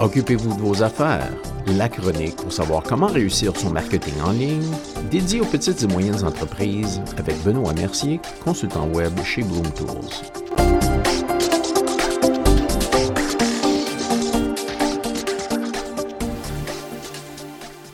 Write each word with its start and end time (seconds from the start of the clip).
Occupez-vous 0.00 0.54
de 0.54 0.60
vos 0.60 0.84
affaires. 0.84 1.32
La 1.66 1.88
chronique 1.88 2.36
pour 2.36 2.52
savoir 2.52 2.84
comment 2.84 3.08
réussir 3.08 3.56
son 3.56 3.70
marketing 3.70 4.14
en 4.20 4.30
ligne, 4.30 4.70
dédié 5.10 5.40
aux 5.40 5.44
petites 5.44 5.82
et 5.82 5.88
moyennes 5.88 6.24
entreprises 6.24 7.02
avec 7.16 7.36
Benoît 7.42 7.72
Mercier, 7.72 8.20
consultant 8.44 8.86
web 8.86 9.12
chez 9.24 9.42
Bloom 9.42 9.68
Tools. 9.72 9.88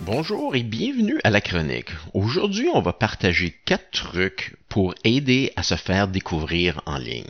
Bonjour 0.02 0.55
et 0.55 0.62
bienvenue 0.62 1.18
à 1.25 1.30
la 1.30 1.41
chronique. 1.41 1.91
Aujourd'hui, 2.12 2.68
on 2.75 2.82
va 2.82 2.93
partager 2.93 3.59
quatre 3.64 3.91
trucs 3.93 4.57
pour 4.68 4.95
aider 5.05 5.55
à 5.57 5.62
se 5.62 5.75
faire 5.75 6.07
découvrir 6.07 6.82
en 6.84 6.98
ligne. 6.98 7.25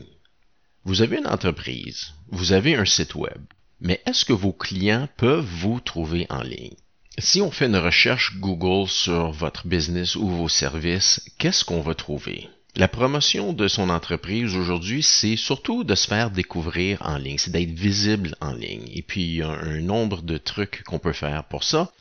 Vous 0.85 1.01
avez 1.01 1.19
une 1.19 1.29
entreprise, 1.29 2.13
vous 2.31 2.53
avez 2.53 2.75
un 2.75 2.85
site 2.85 3.15
web, 3.15 3.41
mais 3.81 4.01
est-ce 4.07 4.25
que 4.25 4.33
vos 4.33 4.53
clients 4.53 5.09
peuvent 5.17 5.45
vous 5.45 5.81
trouver 5.81 6.27
en 6.31 6.43
ligne? 6.43 6.77
Si 7.19 7.41
on 7.41 7.51
fait 7.51 7.67
une 7.67 7.77
recherche 7.77 8.39
Google 8.39 8.89
sur 8.89 9.31
votre 9.31 9.69
business 9.69 10.17
ou 10.17 10.29
vos 10.29 10.49
services, 10.49 11.21
qu'est-ce 11.39 11.65
qu'on 11.65 11.81
va 11.81 11.95
trouver? 11.95 12.49
La 12.77 12.89
promotion 12.89 13.53
de 13.53 13.69
son 13.69 13.89
entreprise 13.89 14.57
aujourd'hui, 14.57 15.05
c'est 15.05 15.37
surtout 15.37 15.85
de 15.85 15.95
se 15.95 16.09
faire 16.09 16.33
découvrir 16.33 16.99
en 17.03 17.19
ligne, 17.19 17.39
c'est 17.39 17.53
d'être 17.53 17.71
visible 17.71 18.35
en 18.41 18.53
ligne. 18.53 18.91
Et 18.93 19.03
puis, 19.03 19.23
il 19.23 19.35
y 19.37 19.43
a 19.43 19.49
un 19.49 19.81
nombre 19.81 20.23
de 20.23 20.39
trucs 20.39 20.83
qu'on 20.83 20.99
peut 20.99 21.13
faire 21.13 21.45
pour 21.45 21.63
ça. 21.63 21.93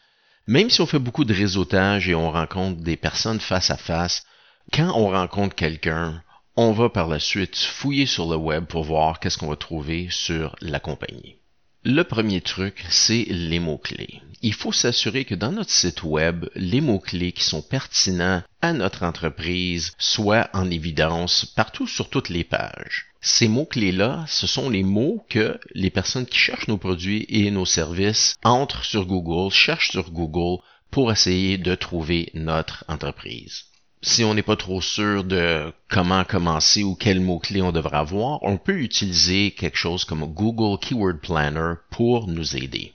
Même 0.48 0.72
si 0.72 0.82
on 0.82 0.88
fait 0.88 0.98
beaucoup 0.98 1.26
de 1.26 1.34
réseautage 1.34 2.10
et 2.10 2.16
on 2.16 2.32
rencontre 2.32 2.82
des 2.82 2.98
personnes 2.98 3.40
face 3.40 3.70
à 3.70 3.78
face, 3.78 4.26
quand 4.72 4.94
on 4.96 5.10
rencontre 5.10 5.54
quelqu'un, 5.54 6.24
on 6.56 6.72
va 6.72 6.90
par 6.90 7.08
la 7.08 7.20
suite 7.20 7.56
fouiller 7.56 8.08
sur 8.08 8.28
le 8.28 8.36
web 8.36 8.66
pour 8.66 8.84
voir 8.84 9.20
qu'est-ce 9.20 9.38
qu'on 9.38 9.50
va 9.50 9.56
trouver 9.56 10.08
sur 10.10 10.56
la 10.60 10.80
compagnie. 10.80 11.38
Le 11.86 12.04
premier 12.06 12.40
truc, 12.40 12.86
c'est 12.90 13.26
les 13.28 13.60
mots-clés. 13.60 14.22
Il 14.42 14.54
faut 14.54 14.72
s'assurer 14.72 15.26
que 15.26 15.36
dans 15.36 15.52
notre 15.52 15.70
site 15.70 16.04
web, 16.04 16.46
les 16.56 16.80
mots-clés 16.80 17.34
qui 17.34 17.44
sont 17.44 17.62
pertinents 17.62 18.42
à 18.62 18.72
notre 18.72 19.04
entreprise 19.04 19.92
soient 19.98 20.50
en 20.54 20.72
évidence 20.72 21.46
partout 21.46 21.86
sur 21.86 22.10
toutes 22.10 22.30
les 22.30 22.46
pages. 22.46 23.08
Ces 23.20 23.50
mots-clés-là, 23.50 24.24
ce 24.30 24.48
sont 24.48 24.70
les 24.70 24.84
mots 24.84 25.26
que 25.28 25.60
les 25.74 25.90
personnes 25.90 26.26
qui 26.26 26.38
cherchent 26.38 26.70
nos 26.70 26.78
produits 26.78 27.26
et 27.28 27.52
nos 27.52 27.66
services 27.66 28.38
entrent 28.46 28.86
sur 28.86 29.06
Google, 29.06 29.52
cherchent 29.52 29.92
sur 29.92 30.10
Google 30.10 30.64
pour 30.90 31.12
essayer 31.12 31.58
de 31.58 31.76
trouver 31.76 32.30
notre 32.34 32.86
entreprise 32.88 33.66
si 34.04 34.24
on 34.24 34.34
n'est 34.34 34.44
pas 34.44 34.58
trop 34.58 34.82
sûr 34.82 35.24
de 35.24 35.72
comment 35.90 36.26
commencer 36.26 36.84
ou 36.84 36.94
quels 36.94 37.22
mots-clés 37.22 37.62
on 37.62 37.72
devrait 37.72 37.98
avoir, 37.98 38.44
on 38.44 38.58
peut 38.58 38.80
utiliser 38.80 39.52
quelque 39.52 39.78
chose 39.78 40.04
comme 40.04 40.26
Google 40.26 40.78
Keyword 40.80 41.20
Planner 41.20 41.76
pour 41.90 42.28
nous 42.28 42.58
aider. 42.58 42.94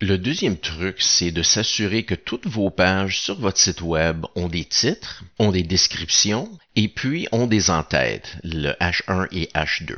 Le 0.00 0.18
deuxième 0.18 0.58
truc, 0.58 0.96
c'est 1.00 1.30
de 1.30 1.42
s'assurer 1.42 2.02
que 2.02 2.14
toutes 2.14 2.46
vos 2.46 2.68
pages 2.68 3.18
sur 3.18 3.40
votre 3.40 3.58
site 3.58 3.80
web 3.80 4.26
ont 4.34 4.48
des 4.48 4.66
titres, 4.66 5.24
ont 5.38 5.50
des 5.50 5.62
descriptions 5.62 6.50
et 6.76 6.88
puis 6.88 7.26
ont 7.32 7.46
des 7.46 7.70
entêtes, 7.70 8.36
le 8.42 8.72
H1 8.80 9.28
et 9.32 9.48
H2. 9.54 9.94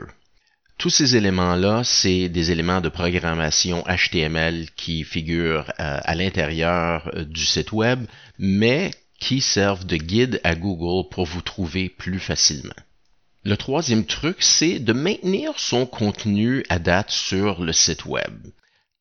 Tous 0.79 0.91
ces 0.91 1.17
éléments-là, 1.17 1.83
c'est 1.83 2.29
des 2.29 2.53
éléments 2.53 2.83
de 2.83 2.91
programmation 2.91 3.83
HTML 3.89 4.69
qui 4.77 5.03
figurent 5.03 5.73
euh, 5.81 5.99
à 6.05 6.15
l'intérieur 6.15 7.11
euh, 7.15 7.25
du 7.25 7.45
site 7.45 7.73
web, 7.73 8.07
mais 8.39 8.91
qui 9.19 9.41
servent 9.41 9.87
de 9.87 9.97
guide 9.97 10.41
à 10.45 10.55
Google 10.55 11.09
pour 11.11 11.27
vous 11.27 11.43
trouver 11.43 11.89
plus 11.89 12.21
facilement. 12.21 12.75
Le 13.45 13.57
troisième 13.57 14.05
truc, 14.05 14.39
c'est 14.41 14.79
de 14.79 14.93
maintenir 14.93 15.53
son 15.59 15.87
contenu 15.87 16.65
à 16.69 16.79
date 16.79 17.11
sur 17.11 17.63
le 17.63 17.73
site 17.73 18.05
web. 18.05 18.35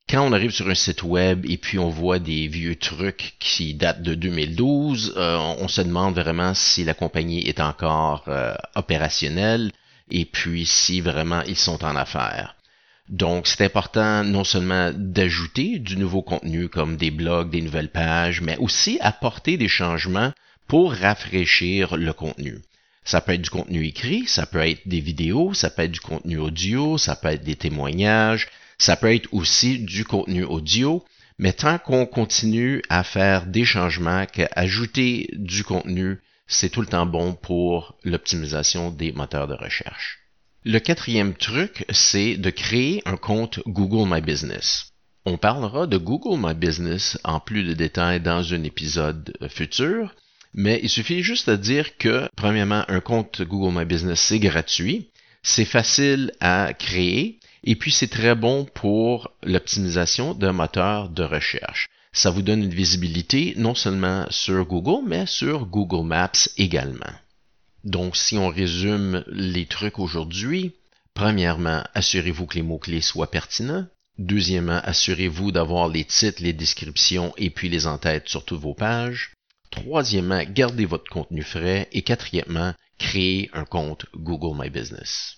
Quand 0.07 0.21
on 0.21 0.33
arrive 0.33 0.51
sur 0.51 0.69
un 0.69 0.75
site 0.75 1.01
web 1.01 1.45
et 1.49 1.57
puis 1.57 1.79
on 1.79 1.89
voit 1.89 2.19
des 2.19 2.47
vieux 2.47 2.75
trucs 2.75 3.35
qui 3.39 3.73
datent 3.73 4.03
de 4.03 4.13
2012, 4.13 5.15
euh, 5.17 5.37
on 5.57 5.67
se 5.67 5.81
demande 5.81 6.13
vraiment 6.13 6.53
si 6.53 6.83
la 6.83 6.93
compagnie 6.93 7.47
est 7.47 7.59
encore 7.59 8.25
euh, 8.27 8.53
opérationnelle 8.75 9.71
et 10.11 10.25
puis 10.25 10.67
si 10.67 11.01
vraiment 11.01 11.41
ils 11.47 11.55
sont 11.57 11.83
en 11.83 11.95
affaires. 11.95 12.55
Donc, 13.09 13.45
c'est 13.45 13.63
important 13.63 14.23
non 14.23 14.43
seulement 14.43 14.91
d'ajouter 14.95 15.77
du 15.77 15.95
nouveau 15.95 16.23
contenu 16.23 16.69
comme 16.69 16.97
des 16.97 17.11
blogs, 17.11 17.51
des 17.51 17.61
nouvelles 17.61 17.91
pages, 17.91 18.41
mais 18.41 18.57
aussi 18.57 18.97
apporter 18.99 19.57
des 19.57 19.67
changements 19.67 20.33
pour 20.67 20.93
rafraîchir 20.93 21.97
le 21.97 22.13
contenu. 22.13 22.59
Ça 23.03 23.21
peut 23.21 23.33
être 23.33 23.43
du 23.43 23.51
contenu 23.51 23.85
écrit, 23.85 24.25
ça 24.25 24.47
peut 24.47 24.67
être 24.67 24.87
des 24.87 24.99
vidéos, 24.99 25.53
ça 25.53 25.69
peut 25.69 25.83
être 25.83 25.91
du 25.91 25.99
contenu 25.99 26.39
audio, 26.39 26.97
ça 26.97 27.15
peut 27.15 27.27
être 27.27 27.43
des 27.43 27.55
témoignages, 27.55 28.47
ça 28.79 28.95
peut 28.95 29.13
être 29.13 29.31
aussi 29.31 29.77
du 29.77 30.03
contenu 30.03 30.43
audio, 30.43 31.05
mais 31.37 31.53
tant 31.53 31.77
qu'on 31.77 32.07
continue 32.07 32.81
à 32.89 33.03
faire 33.03 33.45
des 33.45 33.65
changements, 33.65 34.25
qu'ajouter 34.25 35.29
du 35.33 35.63
contenu, 35.63 36.17
c'est 36.47 36.69
tout 36.69 36.81
le 36.81 36.87
temps 36.87 37.05
bon 37.05 37.33
pour 37.33 37.95
l'optimisation 38.03 38.89
des 38.89 39.11
moteurs 39.11 39.47
de 39.47 39.53
recherche. 39.53 40.24
Le 40.67 40.79
quatrième 40.79 41.35
truc, 41.35 41.85
c'est 41.91 42.37
de 42.37 42.49
créer 42.49 43.03
un 43.05 43.17
compte 43.17 43.59
Google 43.67 44.11
My 44.11 44.19
Business. 44.19 44.93
On 45.23 45.37
parlera 45.37 45.85
de 45.85 45.97
Google 45.97 46.39
My 46.43 46.55
Business 46.55 47.19
en 47.23 47.39
plus 47.39 47.63
de 47.63 47.73
détails 47.73 48.19
dans 48.19 48.51
un 48.51 48.63
épisode 48.63 49.37
futur, 49.47 50.15
mais 50.55 50.79
il 50.81 50.89
suffit 50.89 51.21
juste 51.21 51.51
de 51.51 51.55
dire 51.55 51.97
que, 51.97 52.27
premièrement, 52.35 52.83
un 52.87 52.99
compte 52.99 53.43
Google 53.43 53.77
My 53.77 53.85
Business, 53.85 54.19
c'est 54.19 54.39
gratuit, 54.39 55.11
c'est 55.43 55.65
facile 55.65 56.31
à 56.39 56.73
créer, 56.73 57.39
et 57.63 57.75
puis 57.75 57.91
c'est 57.91 58.07
très 58.07 58.33
bon 58.33 58.65
pour 58.65 59.35
l'optimisation 59.43 60.33
d'un 60.33 60.53
moteur 60.53 61.09
de 61.09 61.21
recherche. 61.21 61.89
Ça 62.11 62.31
vous 62.31 62.41
donne 62.41 62.63
une 62.63 62.73
visibilité 62.73 63.53
non 63.55 63.75
seulement 63.75 64.25
sur 64.31 64.65
Google, 64.65 65.07
mais 65.07 65.27
sur 65.27 65.67
Google 65.67 66.07
Maps 66.07 66.49
également. 66.57 67.13
Donc, 67.85 68.17
si 68.17 68.37
on 68.37 68.49
résume 68.49 69.23
les 69.27 69.67
trucs 69.67 69.99
aujourd'hui, 69.99 70.73
premièrement, 71.13 71.83
assurez-vous 71.93 72.47
que 72.47 72.55
les 72.55 72.63
mots-clés 72.63 73.01
soient 73.01 73.29
pertinents. 73.29 73.85
Deuxièmement, 74.17 74.81
assurez-vous 74.83 75.51
d'avoir 75.51 75.87
les 75.87 76.03
titres, 76.03 76.41
les 76.41 76.53
descriptions 76.53 77.33
et 77.37 77.51
puis 77.51 77.69
les 77.69 77.85
entêtes 77.85 78.27
sur 78.27 78.43
toutes 78.43 78.61
vos 78.61 78.73
pages. 78.73 79.33
Troisièmement, 79.69 80.41
gardez 80.49 80.85
votre 80.85 81.09
contenu 81.11 81.43
frais. 81.43 81.87
Et 81.91 82.01
quatrièmement, 82.01 82.73
créez 82.97 83.51
un 83.53 83.65
compte 83.65 84.07
Google 84.15 84.59
My 84.59 84.69
Business. 84.69 85.37